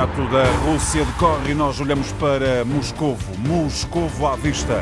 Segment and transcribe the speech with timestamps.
[0.00, 3.36] campeonato da Rússia decorre e nós olhamos para Moscovo.
[3.38, 4.80] Moscovo à vista.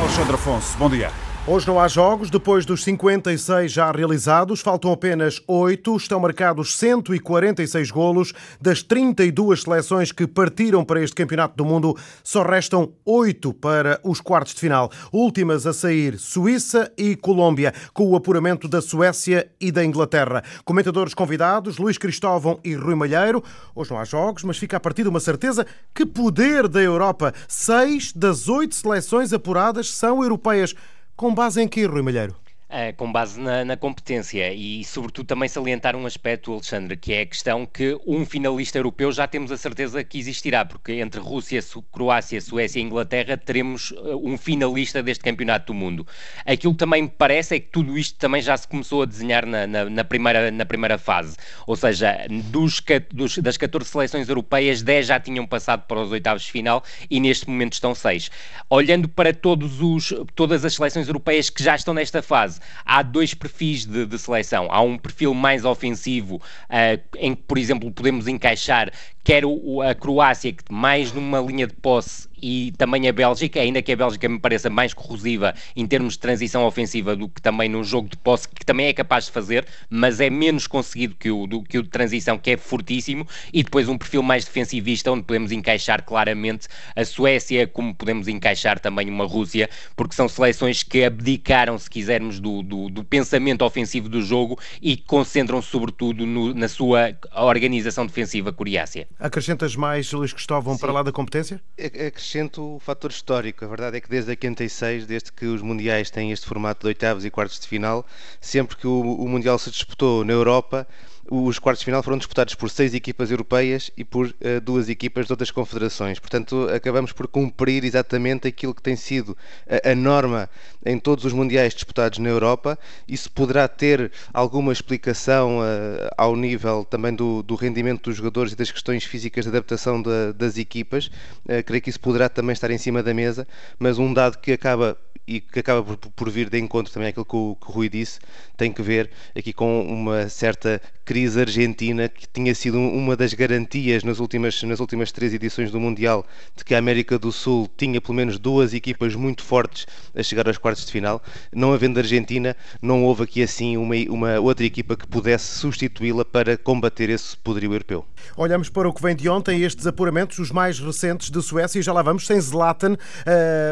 [0.00, 1.25] Alexandre Afonso, bom dia.
[1.48, 5.96] Hoje não há jogos, depois dos 56 já realizados, faltam apenas 8.
[5.96, 8.32] Estão marcados 146 golos.
[8.60, 14.20] Das 32 seleções que partiram para este Campeonato do Mundo, só restam 8 para os
[14.20, 14.90] quartos de final.
[15.12, 20.42] Últimas a sair Suíça e Colômbia, com o apuramento da Suécia e da Inglaterra.
[20.64, 23.40] Comentadores convidados, Luís Cristóvão e Rui Malheiro.
[23.72, 27.32] Hoje não há jogos, mas fica a partir de uma certeza que poder da Europa.
[27.46, 30.74] Seis das oito seleções apuradas são europeias.
[31.16, 32.34] Com base em que, Rui Malheiro?
[32.68, 37.20] Uh, com base na, na, competência e, sobretudo, também salientar um aspecto, Alexandre, que é
[37.20, 41.62] a questão que um finalista europeu já temos a certeza que existirá, porque entre Rússia,
[41.62, 46.04] Su Croácia, Suécia e Inglaterra teremos uh, um finalista deste Campeonato do Mundo.
[46.44, 49.46] Aquilo que também me parece é que tudo isto também já se começou a desenhar
[49.46, 51.36] na, na, na primeira, na primeira fase,
[51.68, 56.42] ou seja, dos, dos, das 14 seleções europeias, 10 já tinham passado para os oitavos
[56.42, 58.28] de final e neste momento estão 6.
[58.68, 63.02] Olhando para todos os, todas as seleções europeias que já estão nesta fase, fase, há
[63.02, 64.68] dois perfis de, de seleção.
[64.70, 68.90] Há um perfil mais ofensivo, uh, em que, por exemplo, podemos encaixar
[69.26, 73.80] quer o, a Croácia, que mais numa linha de posse e também a Bélgica, ainda
[73.82, 77.68] que a Bélgica me pareça mais corrosiva em termos de transição ofensiva do que também
[77.68, 81.30] num jogo de posse, que também é capaz de fazer, mas é menos conseguido que
[81.30, 85.10] o, do, que o de transição, que é fortíssimo, e depois um perfil mais defensivista,
[85.10, 90.82] onde podemos encaixar claramente a Suécia, como podemos encaixar também uma Rússia, porque são seleções
[90.82, 96.54] que abdicaram, se quisermos, do, do, do pensamento ofensivo do jogo e concentram sobretudo no,
[96.54, 99.08] na sua organização defensiva coriácea.
[99.18, 100.80] Acrescentas mais, Luís Cristóvão, Sim.
[100.80, 101.60] para lá da competência?
[101.78, 102.25] Acrescento
[102.58, 103.64] o fator histórico.
[103.64, 107.24] A verdade é que desde 86, desde que os Mundiais têm este formato de oitavos
[107.24, 108.04] e quartos de final,
[108.40, 110.86] sempre que o, o Mundial se disputou na Europa,
[111.30, 115.26] os quartos de final foram disputados por seis equipas europeias e por uh, duas equipas
[115.26, 116.18] de outras confederações.
[116.18, 119.36] Portanto, acabamos por cumprir exatamente aquilo que tem sido
[119.68, 120.48] a, a, norma
[120.84, 122.78] em todos os mundiais disputados na Europa.
[123.08, 128.56] Isso poderá ter alguma explicação uh, ao nível também do, do, rendimento dos jogadores e
[128.56, 130.02] das questões físicas de adaptação
[130.36, 131.06] das equipas.
[131.44, 133.46] Uh, creio que isso poderá também estar em cima da mesa,
[133.78, 134.96] mas um dado que acaba
[135.26, 138.20] e que acaba por, vir de encontro também àquilo que o, que o Rui disse,
[138.56, 144.04] tem que ver aqui com uma certa crise argentina que tinha sido uma das garantias
[144.04, 147.98] nas últimas, nas últimas três edições do Mundial de que a América do Sul tinha
[147.98, 151.22] pelo menos duas equipas muito fortes a chegar aos quartos de final.
[151.50, 156.58] Não havendo Argentina, não houve aqui assim uma, uma outra equipa que pudesse substituí-la para
[156.58, 158.04] combater esse poderio europeu.
[158.36, 161.82] Olhamos para o que vem de ontem, estes apuramentos, os mais recentes de Suécia, e
[161.82, 162.96] já lá vamos, sem Zlatan, uh,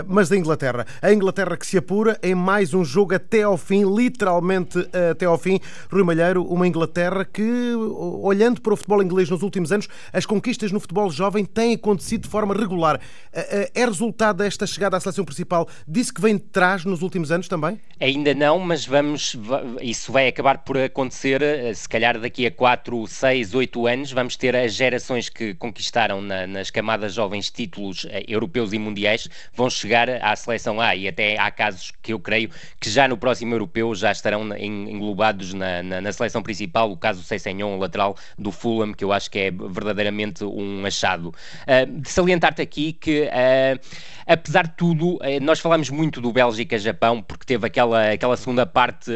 [0.06, 0.86] mas da Inglaterra.
[1.02, 5.10] A Inglaterra Inglaterra que se apura em mais um jogo até ao fim, literalmente eh,
[5.10, 5.58] até ao fim.
[5.90, 10.72] Rui Malheiro, uma Inglaterra que, olhando para o futebol inglês nos últimos anos, as conquistas
[10.72, 13.00] no futebol jovem têm acontecido de forma regular.
[13.32, 17.02] Eh, eh, é resultado desta chegada à seleção principal Disse que vem de trás nos
[17.02, 17.78] últimos anos também?
[18.00, 19.36] Ainda não, mas vamos.
[19.80, 21.40] Isso vai acabar por acontecer,
[21.74, 24.12] se calhar daqui a 4, 6, 8 anos.
[24.12, 29.68] Vamos ter as gerações que conquistaram na, nas camadas jovens títulos europeus e mundiais, vão
[29.68, 33.54] chegar à seleção A e até há casos que eu creio que já no próximo
[33.54, 38.92] europeu já estarão englobados na, na, na seleção principal, o caso Sessenhon, lateral do Fulham,
[38.92, 41.28] que eu acho que é verdadeiramente um achado.
[41.28, 43.80] Uh, de salientar-te aqui que, uh,
[44.26, 49.10] apesar de tudo, uh, nós falamos muito do Bélgica-Japão, porque teve aquela, aquela segunda parte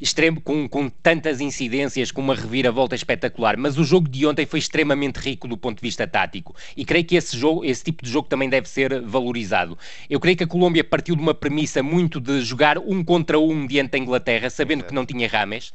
[0.00, 4.58] extremo, com, com tantas incidências, com uma reviravolta espetacular, mas o jogo de ontem foi
[4.58, 8.10] extremamente rico do ponto de vista tático, e creio que esse, jogo, esse tipo de
[8.10, 9.76] jogo também deve ser valorizado.
[10.08, 13.66] Eu creio que a Colômbia partiu de uma premissa muito de jogar um contra um
[13.66, 15.72] diante da Inglaterra, sabendo que não tinha Rames,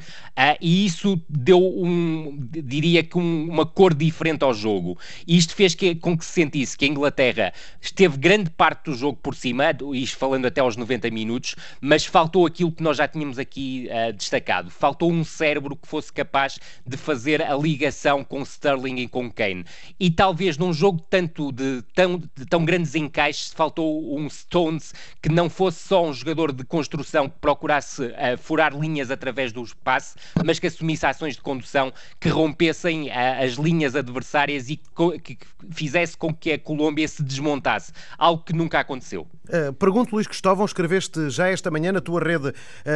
[0.59, 4.97] e isso deu um, diria que um, uma cor diferente ao jogo.
[5.27, 8.95] E isto fez que, com que se sentisse que a Inglaterra esteve grande parte do
[8.95, 13.07] jogo por cima, isto falando até aos 90 minutos, mas faltou aquilo que nós já
[13.07, 14.71] tínhamos aqui uh, destacado.
[14.71, 19.65] Faltou um cérebro que fosse capaz de fazer a ligação com Sterling e com Kane.
[19.99, 25.29] E talvez num jogo tanto de tão, de tão grandes encaixes, faltou um Stones que
[25.29, 30.15] não fosse só um jogador de construção que procurasse uh, furar linhas através do espaço,
[30.43, 34.79] mas que assumisse ações de condução que rompessem uh, as linhas adversárias e
[35.21, 35.37] que
[35.69, 39.27] fizesse com que a Colômbia se desmontasse, algo que nunca aconteceu.
[39.49, 42.53] Uh, pergunto, Luís Cristóvão, escreveste já esta manhã na tua rede,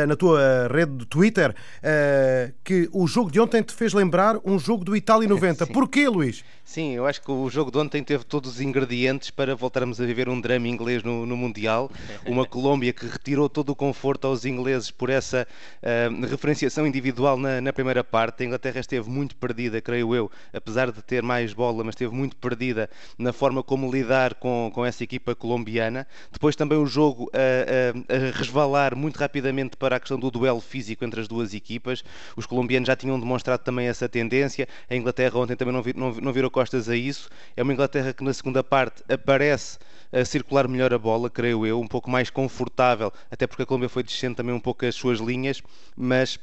[0.08, 1.54] na tua rede de Twitter,
[2.64, 5.66] que o jogo de ontem te fez lembrar um jogo do Itália 90.
[5.66, 5.74] Sim.
[5.74, 6.44] Porquê, Luís?
[6.64, 10.06] Sim, eu acho que o jogo de ontem teve todos os ingredientes para voltarmos a
[10.06, 11.92] viver um drama inglês no, no Mundial.
[12.26, 15.46] Uma Colômbia que retirou todo o conforto aos ingleses por essa
[15.82, 18.44] uh, referenciação individual na, na, primeira parte.
[18.44, 22.36] A Inglaterra esteve muito perdida, creio eu, apesar de ter mais bola, mas esteve muito
[22.36, 22.88] perdida
[23.18, 26.06] na forma como lidar com, com essa equipa colombiana.
[26.32, 30.62] Depois também o jogo a, a, a resvalar muito rapidamente para a questão do duelo
[30.62, 32.04] físico entre as duas equipas.
[32.38, 34.68] Os colombianos já tinham demonstrado também essa tendência.
[34.88, 37.32] A Inglaterra ontem também não, vir, não, não virou costas a isso.
[37.58, 39.80] É uma Inglaterra que na segunda parte aparece
[40.12, 43.90] a circular melhor a bola, creio eu, um pouco mais confortável, até porque a Colômbia
[43.90, 45.64] foi descendo também um pouco as suas linhas,
[45.98, 46.38] mas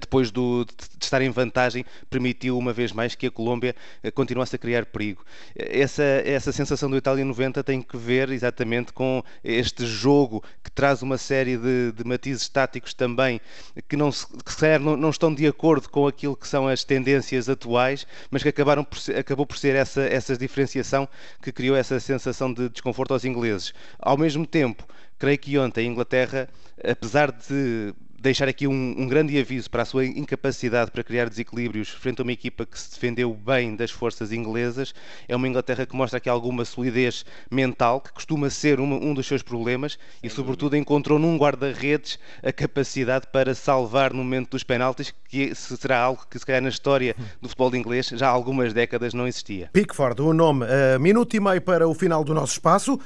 [0.00, 4.56] depois do, de estar em vantagem, permitiu uma vez mais que a Colômbia eh, continuasse
[4.56, 5.24] a criar perigo.
[5.54, 11.02] Essa, essa sensação do Itália 90 tem que ver exatamente com este jogo que traz
[11.02, 13.40] uma série de, de matizes táticos também
[13.88, 18.06] que, não, que não, não, estão de acordo com aquilo que são as tendências atuais,
[18.30, 21.08] mas que acabaram por acabou por ser essa, essa diferenciação
[21.42, 23.74] que criou essa sensação de desconforto aos ingleses.
[23.98, 24.86] Ao mesmo tempo,
[25.18, 26.48] creio que ontem a Inglaterra,
[26.82, 27.94] apesar de
[28.24, 32.22] deixar aqui um, um, grande aviso para a sua incapacidade para criar desequilíbrios frente a
[32.22, 34.94] uma equipa que se defendeu bem das forças inglesas.
[35.28, 39.26] É uma Inglaterra que mostra aqui alguma solidez mental, que costuma ser uma, um dos
[39.26, 45.14] seus problemas, e sobretudo encontrou num guarda-redes a capacidade para salvar no momento dos penaltis,
[45.28, 49.12] que será algo que se calhar na história do futebol inglês já há algumas décadas
[49.12, 49.68] não existia.
[49.70, 52.98] Pickford, o nome, uh, minuto e meio para o final do nosso espaço.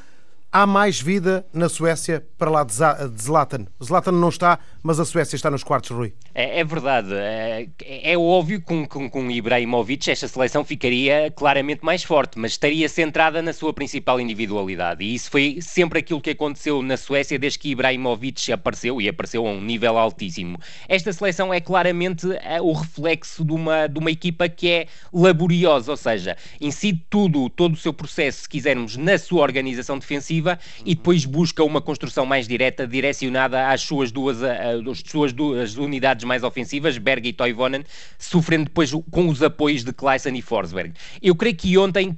[0.51, 3.67] Há mais vida na Suécia para lá de Zlatan.
[3.85, 6.15] Zlatan não está, mas a Suécia está nos quartos, Rui.
[6.35, 7.11] É, é verdade.
[7.13, 12.53] É, é, óbvio que com, com, com Ibrahimovic esta seleção ficaria claramente mais forte, mas
[12.53, 15.05] estaria centrada na sua principal individualidade.
[15.05, 19.47] E isso foi sempre aquilo que aconteceu na Suécia desde que Ibrahimovic apareceu, e apareceu
[19.47, 20.59] a um nível altíssimo.
[20.89, 25.91] Esta seleção é claramente é, o reflexo de uma, de uma equipa que é laboriosa,
[25.91, 30.59] ou seja, incide tudo, todo o seu processo, se quisermos, na sua organização defensiva defensiva
[30.85, 36.25] e depois busca uma construção mais direta, direcionada às suas duas, às suas duas unidades
[36.25, 37.85] mais ofensivas, Berg e Toivonen,
[38.19, 40.93] sofrendo depois com os apoios de Kleisen e Forsberg.
[41.23, 42.17] Eu creio que ontem,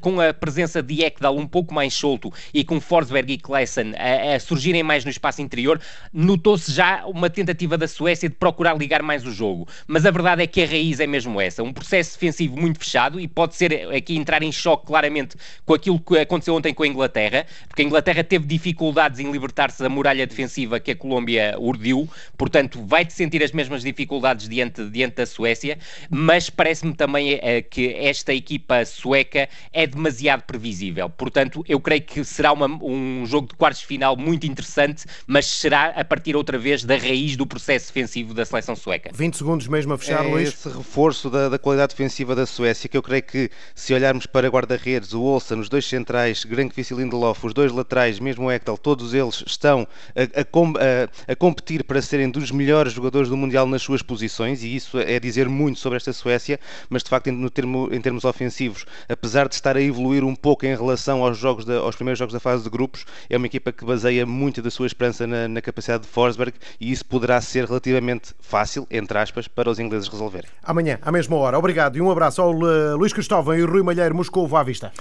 [0.00, 4.34] com a presença de Ekdal um pouco mais solto e com Forsberg e Kleisen a,
[4.34, 5.80] a surgirem mais no espaço interior,
[6.12, 9.66] notou-se já uma tentativa da Suécia de procurar ligar mais o jogo.
[9.86, 13.20] Mas a verdade é que a raiz é mesmo essa, um processo defensivo muito fechado
[13.20, 16.86] e pode ser aqui entrar em choque claramente com aquilo que aconteceu ontem com a
[16.86, 22.06] Inglaterra, porque a Inglaterra teve dificuldades em libertar-se da muralha defensiva que a Colômbia urdiu,
[22.36, 25.78] portanto vai sentir as mesmas dificuldades diante, diante da Suécia,
[26.10, 32.22] mas parece-me também é, que esta equipa sueca é demasiado previsível, portanto eu creio que
[32.24, 36.58] será uma, um jogo de quartos de final muito interessante, mas será a partir outra
[36.58, 39.10] vez da raiz do processo defensivo da seleção sueca.
[39.14, 40.48] 20 segundos mesmo a fechar, é Luís.
[40.50, 44.48] esse reforço da, da, qualidade defensiva da Suécia que eu creio que se olharmos para
[44.48, 48.76] guarda-redes, o Olsen, os dois centrais, Granqvist e Lindelof, os dois laterais, mesmo o Ekdal,
[48.76, 49.86] todos eles estão
[50.16, 54.74] a, a, a, competir para serem dos melhores jogadores do Mundial nas suas posições e
[54.74, 58.84] isso é dizer muito sobre esta Suécia, mas de facto em, termo, em termos ofensivos,
[59.08, 62.32] apesar de estar a evoluir um pouco em relação aos, jogos da, aos primeiros jogos
[62.32, 65.60] da fase de grupos, é uma equipa que baseia muito da sua esperança na, na
[65.60, 70.48] capacidade de Forsberg e isso poderá ser relativamente fácil, entre aspas, para os ingleses resolverem.
[70.62, 71.58] Amanhã, à mesma hora.
[71.58, 74.92] Obrigado e um abraço ao Luís Cristóvão e Rui Malheiro Moscou à vista.